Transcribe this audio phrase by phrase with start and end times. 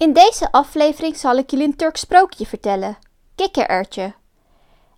[0.00, 2.98] In deze aflevering zal ik jullie een Turks sprookje vertellen:
[3.34, 4.14] Kikkererwtje.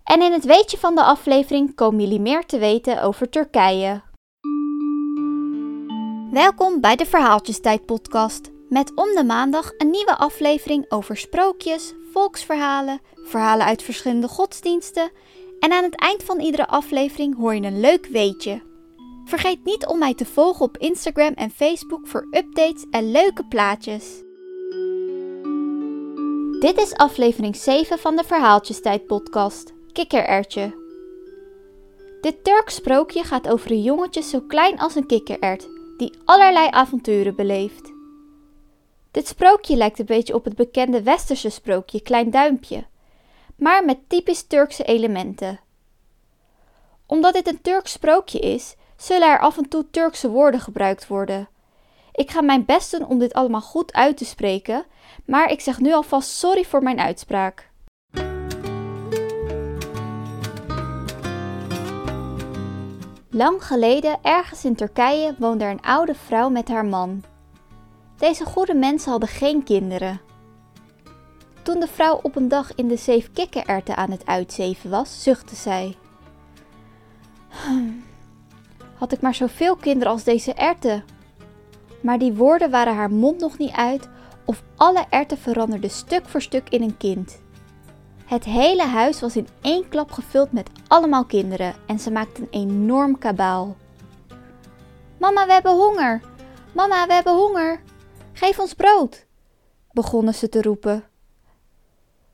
[0.03, 4.01] En in het weetje van de aflevering komen jullie meer te weten over Turkije.
[6.31, 8.51] Welkom bij de Verhaaltjestijd podcast.
[8.69, 15.11] Met om de maandag een nieuwe aflevering over sprookjes, volksverhalen, verhalen uit verschillende godsdiensten.
[15.59, 18.61] En aan het eind van iedere aflevering hoor je een leuk weetje.
[19.25, 24.23] Vergeet niet om mij te volgen op Instagram en Facebook voor updates en leuke plaatjes.
[26.63, 30.77] Dit is aflevering 7 van de Verhaaltjestijd podcast, Kikkererwtje.
[32.21, 37.35] Dit Turks sprookje gaat over een jongetje zo klein als een kikkerert, die allerlei avonturen
[37.35, 37.91] beleeft.
[39.11, 42.85] Dit sprookje lijkt een beetje op het bekende westerse sprookje Klein Duimpje,
[43.55, 45.59] maar met typisch Turkse elementen.
[47.05, 51.47] Omdat dit een Turks sprookje is, zullen er af en toe Turkse woorden gebruikt worden.
[52.13, 54.85] Ik ga mijn best doen om dit allemaal goed uit te spreken,
[55.25, 57.71] maar ik zeg nu alvast sorry voor mijn uitspraak.
[63.29, 67.23] Lang geleden, ergens in Turkije, woonde er een oude vrouw met haar man.
[68.17, 70.21] Deze goede mensen hadden geen kinderen.
[71.63, 75.55] Toen de vrouw op een dag in de zeef kikkererwten aan het uitzeven was, zuchtte
[75.55, 75.97] zij.
[78.97, 81.12] Had ik maar zoveel kinderen als deze erwten.
[82.03, 84.09] Maar die woorden waren haar mond nog niet uit
[84.45, 87.41] of alle erwten veranderden stuk voor stuk in een kind.
[88.25, 92.61] Het hele huis was in één klap gevuld met allemaal kinderen en ze maakten een
[92.61, 93.75] enorm kabaal.
[95.17, 96.21] Mama, we hebben honger!
[96.73, 97.81] Mama, we hebben honger!
[98.33, 99.25] Geef ons brood!
[99.91, 101.03] begonnen ze te roepen.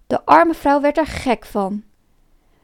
[0.07, 1.83] De arme vrouw werd er gek van.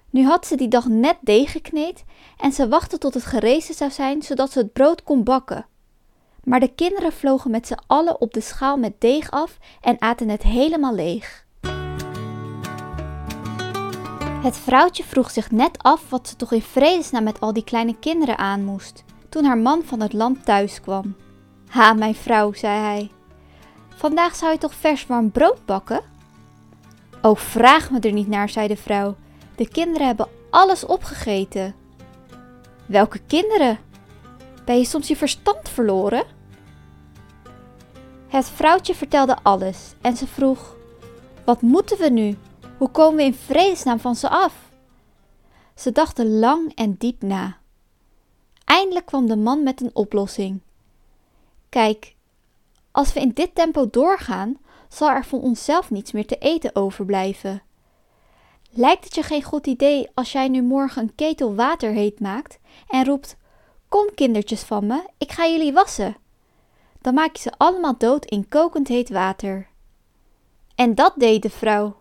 [0.09, 2.03] Nu had ze die dag net deeg gekneed
[2.37, 5.65] en ze wachtte tot het gerezen zou zijn zodat ze het brood kon bakken.
[6.45, 10.29] Maar de kinderen vlogen met z'n allen op de schaal met deeg af en aten
[10.29, 11.45] het helemaal leeg.
[14.43, 17.95] Het vrouwtje vroeg zich net af wat ze toch in vredesnaam met al die kleine
[17.99, 21.15] kinderen aan moest, toen haar man van het land thuis kwam.
[21.67, 23.11] Ha, mijn vrouw, zei hij.
[23.95, 26.01] Vandaag zou je toch vers warm brood bakken?
[27.21, 29.15] Oh, vraag me er niet naar, zei de vrouw.
[29.55, 31.75] De kinderen hebben alles opgegeten.
[32.85, 33.79] Welke kinderen?
[34.65, 36.34] Ben je soms je verstand verloren?
[38.27, 40.75] Het vrouwtje vertelde alles en ze vroeg:
[41.45, 42.37] Wat moeten we nu?
[42.77, 44.53] Hoe komen we in vredesnaam van ze af?
[45.75, 47.57] Ze dachten lang en diep na.
[48.65, 50.59] Eindelijk kwam de man met een oplossing.
[51.69, 52.15] Kijk,
[52.91, 54.57] als we in dit tempo doorgaan,
[54.89, 57.61] zal er voor onszelf niets meer te eten overblijven.
[58.71, 62.59] Lijkt het je geen goed idee als jij nu morgen een ketel water heet maakt
[62.87, 63.37] en roept:
[63.89, 66.15] Kom, kindertjes van me, ik ga jullie wassen?
[67.05, 69.67] Dan maak je ze allemaal dood in kokend heet water.
[70.75, 71.95] En dat deed de vrouw.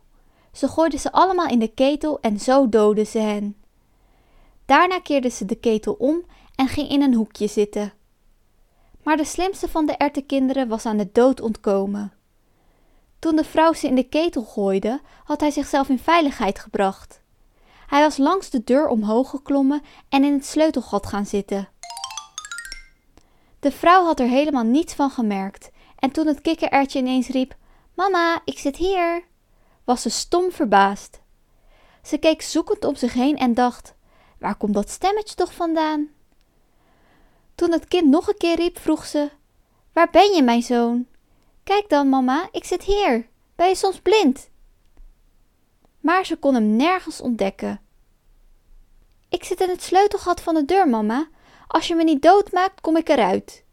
[0.53, 3.57] Ze gooide ze allemaal in de ketel en zo doodde ze hen.
[4.65, 7.93] Daarna keerde ze de ketel om en ging in een hoekje zitten.
[9.03, 12.13] Maar de slimste van de ertenkinderen was aan de dood ontkomen.
[13.19, 17.21] Toen de vrouw ze in de ketel gooide, had hij zichzelf in veiligheid gebracht.
[17.87, 21.69] Hij was langs de deur omhoog geklommen en in het sleutelgat gaan zitten.
[23.65, 27.57] De vrouw had er helemaal niets van gemerkt en toen het kikkererwtje ineens riep:
[27.95, 29.25] Mama, ik zit hier,
[29.85, 31.21] was ze stom verbaasd.
[32.03, 33.95] Ze keek zoekend om zich heen en dacht:
[34.39, 36.09] Waar komt dat stemmetje toch vandaan?
[37.55, 39.31] Toen het kind nog een keer riep, vroeg ze:
[39.93, 41.07] Waar ben je, mijn zoon?
[41.63, 43.29] Kijk dan, mama, ik zit hier.
[43.57, 44.51] Ben je soms blind?
[46.01, 47.81] Maar ze kon hem nergens ontdekken.
[49.29, 51.29] Ik zit in het sleutelgat van de deur, mama.
[51.75, 53.65] Als je me niet doodmaakt, kom ik eruit.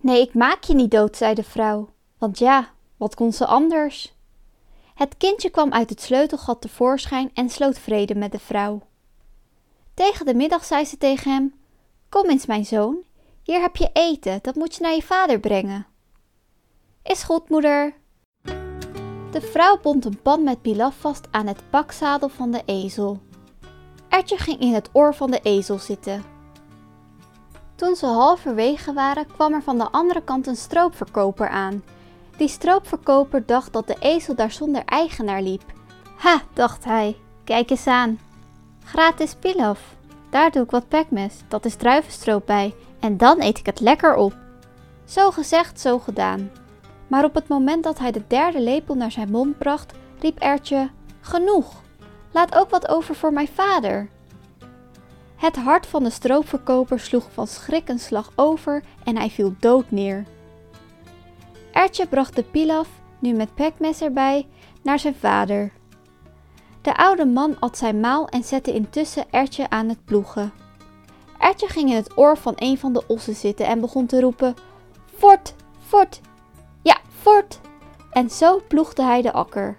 [0.00, 1.88] Nee, ik maak je niet dood, zei de vrouw.
[2.18, 4.14] Want ja, wat kon ze anders?
[4.94, 8.82] Het kindje kwam uit het sleutelgat tevoorschijn en sloot vrede met de vrouw.
[9.94, 11.54] Tegen de middag zei ze tegen hem:
[12.08, 12.96] Kom eens, mijn zoon,
[13.42, 15.86] hier heb je eten, dat moet je naar je vader brengen.
[17.02, 17.94] Is goed, moeder.
[19.30, 23.20] De vrouw bond een pan met pilaf vast aan het pakzadel van de ezel.
[24.08, 26.31] Ertje ging in het oor van de ezel zitten.
[27.74, 31.82] Toen ze halverwege waren, kwam er van de andere kant een stroopverkoper aan.
[32.36, 35.62] Die stroopverkoper dacht dat de ezel daar zonder eigenaar liep.
[36.16, 38.18] Ha, dacht hij, kijk eens aan.
[38.84, 39.80] Gratis pilaf.
[40.30, 44.14] Daar doe ik wat pekmes, dat is druivenstroop bij, en dan eet ik het lekker
[44.14, 44.34] op.
[45.04, 46.50] Zo gezegd, zo gedaan.
[47.06, 50.90] Maar op het moment dat hij de derde lepel naar zijn mond bracht, riep Ertje:
[51.20, 51.82] Genoeg!
[52.32, 54.08] Laat ook wat over voor mijn vader.
[55.42, 59.90] Het hart van de stroopverkoper sloeg van schrik een slag over en hij viel dood
[59.90, 60.26] neer.
[61.72, 64.48] Ertje bracht de pilaf nu met pekmes erbij,
[64.82, 65.72] naar zijn vader.
[66.82, 70.52] De oude man at zijn maal en zette intussen Ertje aan het ploegen.
[71.38, 74.54] Ertje ging in het oor van een van de ossen zitten en begon te roepen:
[75.16, 75.54] Fort,
[75.86, 76.20] fort,
[76.82, 77.60] ja, fort!
[78.10, 79.78] En zo ploegde hij de akker.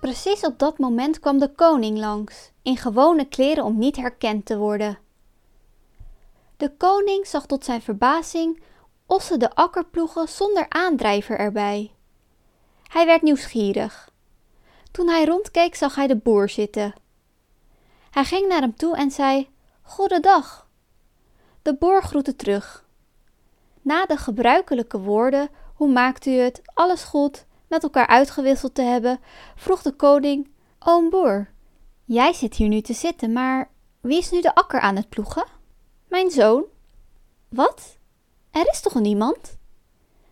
[0.00, 4.56] Precies op dat moment kwam de koning langs, in gewone kleren om niet herkend te
[4.56, 4.98] worden.
[6.56, 8.62] De koning zag tot zijn verbazing
[9.06, 11.94] ossen de akker ploegen zonder aandrijver erbij.
[12.82, 14.10] Hij werd nieuwsgierig.
[14.90, 16.94] Toen hij rondkeek, zag hij de boer zitten.
[18.10, 19.48] Hij ging naar hem toe en zei:
[19.82, 20.68] Goedendag.
[21.62, 22.84] De boer groette terug.
[23.82, 26.60] Na de gebruikelijke woorden: Hoe maakt u het?
[26.74, 27.46] Alles goed?
[27.72, 29.20] met elkaar uitgewisseld te hebben,
[29.56, 31.50] vroeg de koning: Oom boer,
[32.04, 33.70] jij zit hier nu te zitten, maar
[34.00, 35.46] wie is nu de akker aan het ploegen?
[36.08, 36.64] Mijn zoon.
[37.48, 37.96] Wat?
[38.50, 39.56] Er is toch niemand?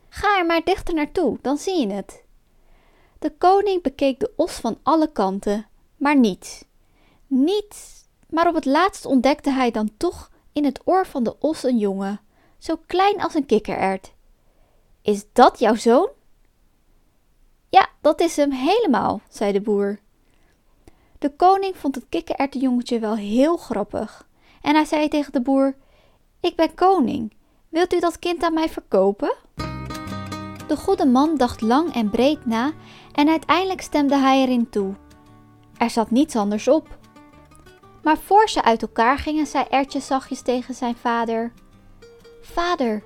[0.08, 2.24] Ga er maar dichter naartoe, dan zie je het.
[3.18, 6.64] De koning bekeek de os van alle kanten, maar niets.
[7.26, 8.04] Niets.
[8.28, 11.78] Maar op het laatst ontdekte hij dan toch in het oor van de os een
[11.78, 12.20] jongen,
[12.58, 14.12] zo klein als een kikkerert.
[15.02, 16.08] Is dat jouw zoon?
[17.68, 20.00] Ja, dat is hem helemaal, zei de boer.
[21.20, 24.28] De koning vond het kikkererwtenjongetje wel heel grappig
[24.62, 25.76] en hij zei tegen de boer:
[26.40, 27.34] Ik ben koning,
[27.68, 29.36] wilt u dat kind aan mij verkopen?
[30.66, 32.72] De goede man dacht lang en breed na
[33.12, 34.94] en uiteindelijk stemde hij erin toe.
[35.78, 36.98] Er zat niets anders op.
[38.02, 41.52] Maar voor ze uit elkaar gingen, zei Ertje zachtjes tegen zijn vader:
[42.42, 43.02] Vader,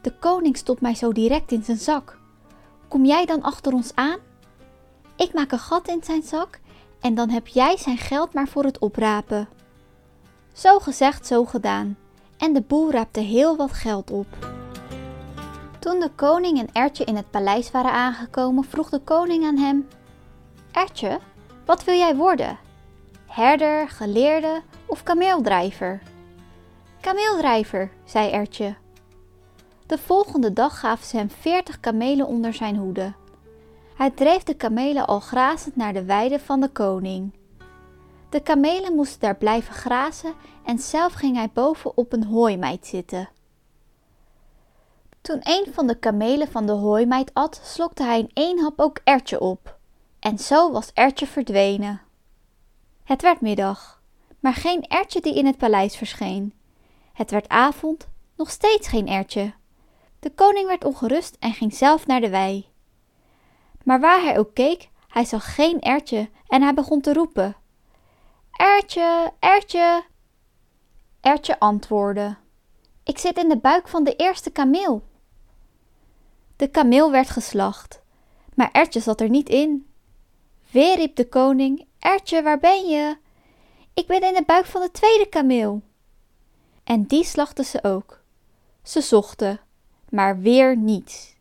[0.00, 2.18] de koning stopt mij zo direct in zijn zak.
[2.88, 4.18] Kom jij dan achter ons aan?
[5.16, 6.60] Ik maak een gat in zijn zak
[7.02, 9.48] en dan heb jij zijn geld maar voor het oprapen.
[10.52, 11.96] Zo gezegd, zo gedaan.
[12.38, 14.26] En de boer raapte heel wat geld op.
[15.78, 19.88] Toen de koning en Ertje in het paleis waren aangekomen, vroeg de koning aan hem:
[20.72, 21.18] Ertje,
[21.64, 22.58] wat wil jij worden?
[23.26, 26.02] Herder, geleerde of kameeldrijver?
[27.00, 28.74] Kameeldrijver, zei Ertje.
[29.86, 33.12] De volgende dag gaven ze hem veertig kamelen onder zijn hoede.
[34.02, 37.32] Hij dreef de kamelen al grazend naar de weide van de koning.
[38.28, 40.34] De kamelen moesten daar blijven grazen
[40.64, 43.28] en zelf ging hij boven op een hooimeid zitten.
[45.20, 49.00] Toen een van de kamelen van de hooimeid at, slokte hij in één hap ook
[49.04, 49.78] Ertje op.
[50.18, 52.00] En zo was Ertje verdwenen.
[53.04, 54.02] Het werd middag,
[54.40, 56.54] maar geen Ertje die in het paleis verscheen.
[57.12, 59.52] Het werd avond, nog steeds geen Ertje.
[60.18, 62.70] De koning werd ongerust en ging zelf naar de wei.
[63.84, 67.56] Maar waar hij ook keek, hij zag geen ertje en hij begon te roepen:
[68.52, 70.04] Ertje, ertje.
[71.20, 72.36] Ertje antwoordde:
[73.04, 75.10] Ik zit in de buik van de eerste kameel.
[76.56, 78.02] De kameel werd geslacht,
[78.54, 79.86] maar Ertje zat er niet in.
[80.70, 83.16] Weer riep de koning: Ertje, waar ben je?
[83.94, 85.82] Ik ben in de buik van de tweede kameel.
[86.84, 88.20] En die slachten ze ook.
[88.82, 89.60] Ze zochten,
[90.08, 91.31] maar weer niets.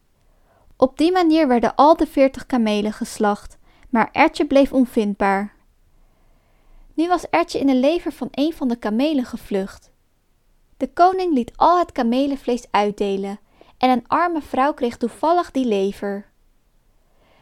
[0.81, 3.57] Op die manier werden al de veertig kamelen geslacht,
[3.89, 5.55] maar Ertje bleef onvindbaar.
[6.93, 9.91] Nu was Ertje in de lever van een van de kamelen gevlucht.
[10.77, 13.39] De koning liet al het kamelenvlees uitdelen
[13.77, 16.31] en een arme vrouw kreeg toevallig die lever.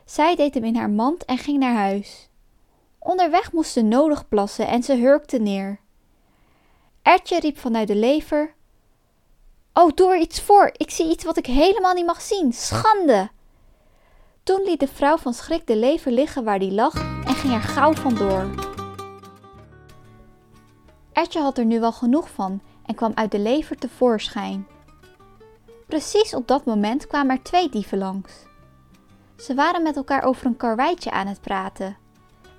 [0.06, 2.30] Zij deed hem in haar mand en ging naar huis.
[3.00, 5.80] Onderweg moest ze nodig plassen en ze hurkte neer.
[7.02, 8.56] Ertje riep vanuit de lever:
[9.80, 10.70] Oh, doe er iets voor.
[10.78, 12.54] Ik zie iets wat ik helemaal niet mag zien.
[12.54, 13.30] Schande!
[14.44, 16.94] Toen liet de vrouw van schrik de lever liggen waar die lag
[17.26, 18.50] en ging er gauw vandoor.
[21.14, 24.68] Ertje had er nu wel genoeg van en kwam uit de lever tevoorschijn.
[25.88, 28.34] Precies op dat moment kwamen er twee dieven langs.
[29.38, 31.98] Ze waren met elkaar over een karweitje aan het praten.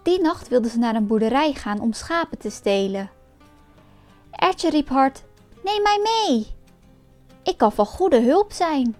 [0.02, 3.10] Die nacht wilden ze naar een boerderij gaan om schapen te stelen.
[4.30, 5.22] Ertje riep hard:
[5.62, 6.58] Neem mij mee!
[7.42, 8.96] Ik kan van goede hulp zijn.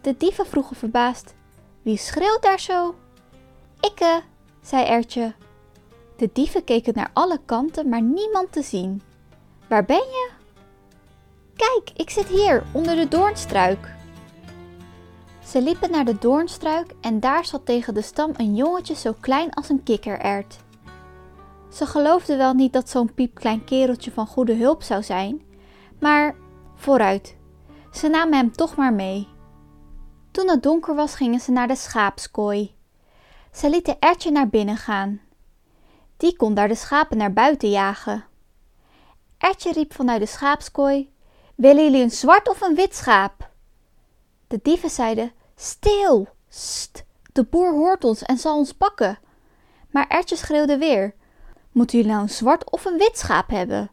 [0.00, 1.34] De dieven vroegen verbaasd:
[1.82, 2.94] Wie schreeuwt daar zo?
[3.80, 4.22] Ikke,
[4.62, 5.34] zei Ertje.
[6.16, 9.02] De dieven keken naar alle kanten, maar niemand te zien.
[9.68, 10.30] Waar ben je?
[11.56, 13.94] Kijk, ik zit hier onder de doornstruik.
[15.46, 19.50] Ze liepen naar de doornstruik en daar zat tegen de stam een jongetje zo klein
[19.54, 20.56] als een kikkerert.
[21.72, 25.42] Ze geloofden wel niet dat zo'n piepklein kereltje van goede hulp zou zijn,
[26.00, 26.34] maar
[26.76, 27.36] vooruit,
[27.92, 29.28] ze namen hem toch maar mee.
[30.30, 32.74] Toen het donker was, gingen ze naar de schaapskooi.
[33.52, 35.20] Ze lieten Ertje naar binnen gaan.
[36.16, 38.24] Die kon daar de schapen naar buiten jagen.
[39.38, 41.12] Ertje riep vanuit de schaapskooi:
[41.54, 43.50] Willen jullie een zwart of een wit schaap?
[44.46, 49.18] De dieven zeiden: Stil, st, de boer hoort ons en zal ons pakken.
[49.90, 51.14] Maar Ertje schreeuwde weer:
[51.72, 53.90] Moeten jullie nou een zwart of een wit schaap hebben?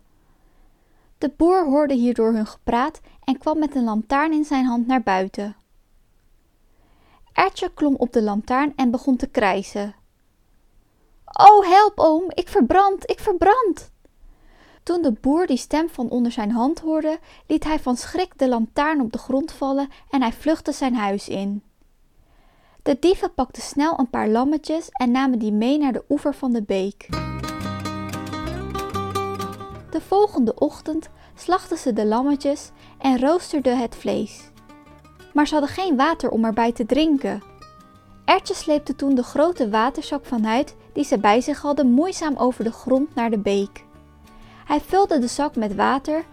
[1.24, 5.02] De boer hoorde hierdoor hun gepraat en kwam met een lantaarn in zijn hand naar
[5.02, 5.56] buiten.
[7.34, 9.96] Ertje klom op de lantaarn en begon te krijsen.
[11.26, 13.92] O, help, oom, ik verbrand, ik verbrand!
[14.84, 18.48] Toen de boer die stem van onder zijn hand hoorde, liet hij van schrik de
[18.48, 21.64] lantaarn op de grond vallen en hij vluchtte zijn huis in.
[22.82, 26.54] De dieven pakten snel een paar lammetjes en namen die mee naar de oever van
[26.54, 27.08] de beek.
[29.94, 34.50] De volgende ochtend slachten ze de lammetjes en roosterden het vlees.
[35.34, 37.44] Maar ze hadden geen water om erbij te drinken.
[38.26, 42.72] Ertje sleepte toen de grote waterzak vanuit die ze bij zich hadden moeizaam over de
[42.72, 43.86] grond naar de beek.
[44.66, 46.26] Hij vulde de zak met water,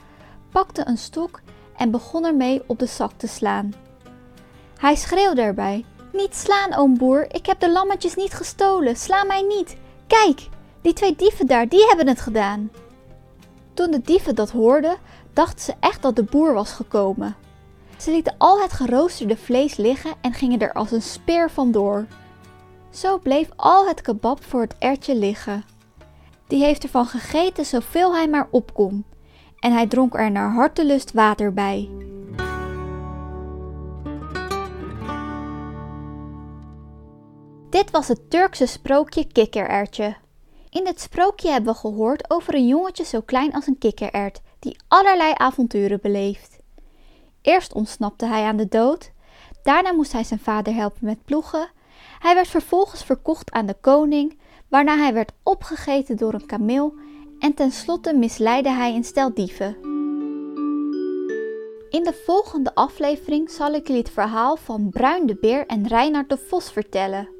[0.50, 1.40] pakte een stok
[1.76, 3.74] en begon ermee op de zak te slaan.
[4.78, 9.42] Hij schreeuwde erbij: Niet slaan, oom boer, ik heb de lammetjes niet gestolen, sla mij
[9.42, 9.76] niet.
[10.06, 10.48] Kijk,
[10.82, 12.70] die twee dieven daar, die hebben het gedaan.
[13.80, 14.96] Toen de dieven dat hoorden,
[15.32, 17.36] dachten ze echt dat de boer was gekomen.
[17.96, 22.06] Ze lieten al het geroosterde vlees liggen en gingen er als een speer vandoor.
[22.90, 25.64] Zo bleef al het kebab voor het ertje liggen.
[26.46, 29.04] Die heeft ervan gegeten zoveel hij maar op kon.
[29.58, 31.90] En hij dronk er naar hartelust water bij.
[37.70, 40.16] Dit was het Turkse sprookje Kikkerertje.
[40.70, 44.76] In dit sprookje hebben we gehoord over een jongetje zo klein als een kikkerert, die
[44.88, 46.58] allerlei avonturen beleeft.
[47.42, 49.10] Eerst ontsnapte hij aan de dood,
[49.62, 51.70] daarna moest hij zijn vader helpen met ploegen.
[52.18, 56.94] Hij werd vervolgens verkocht aan de koning, waarna hij werd opgegeten door een kameel
[57.38, 59.76] en tenslotte misleidde hij een stel dieven.
[61.90, 66.28] In de volgende aflevering zal ik jullie het verhaal van Bruin de Beer en Reinhard
[66.28, 67.39] de Vos vertellen.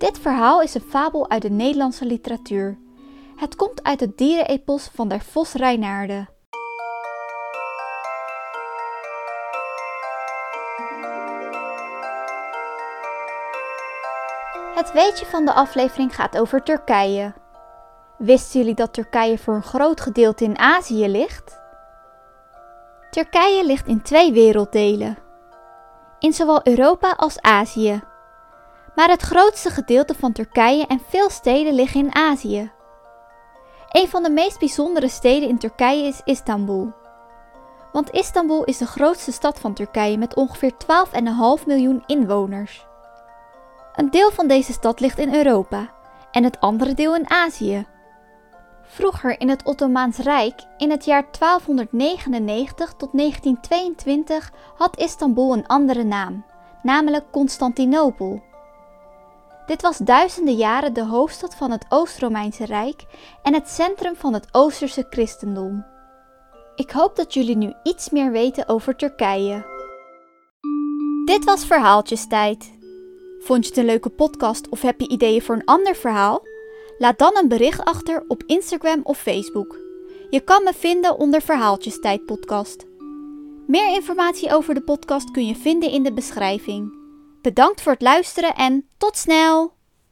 [0.00, 2.78] Dit verhaal is een fabel uit de Nederlandse literatuur.
[3.36, 6.28] Het komt uit het dierenepos van der Vos Reinaarde.
[14.74, 17.34] Het weetje van de aflevering gaat over Turkije.
[18.18, 21.60] Wisten jullie dat Turkije voor een groot gedeelte in Azië ligt?
[23.10, 25.18] Turkije ligt in twee werelddelen.
[26.18, 28.09] In zowel Europa als Azië.
[28.94, 32.72] Maar het grootste gedeelte van Turkije en veel steden liggen in Azië.
[33.88, 36.92] Een van de meest bijzondere steden in Turkije is Istanbul.
[37.92, 40.72] Want Istanbul is de grootste stad van Turkije met ongeveer
[41.60, 42.86] 12,5 miljoen inwoners.
[43.94, 45.90] Een deel van deze stad ligt in Europa
[46.30, 47.86] en het andere deel in Azië.
[48.82, 56.04] Vroeger in het Ottomaans Rijk, in het jaar 1299 tot 1922, had Istanbul een andere
[56.04, 56.44] naam,
[56.82, 58.42] namelijk Constantinopel.
[59.70, 63.04] Dit was duizenden jaren de hoofdstad van het Oost-Romeinse Rijk
[63.42, 65.86] en het centrum van het Oosterse christendom.
[66.74, 69.64] Ik hoop dat jullie nu iets meer weten over Turkije.
[71.24, 72.70] Dit was Verhaaltjestijd.
[73.40, 76.42] Vond je het een leuke podcast of heb je ideeën voor een ander verhaal?
[76.98, 79.78] Laat dan een bericht achter op Instagram of Facebook.
[80.30, 82.86] Je kan me vinden onder Verhaaltjestijd podcast.
[83.66, 86.99] Meer informatie over de podcast kun je vinden in de beschrijving.
[87.42, 89.78] Bedankt voor het luisteren en tot snel!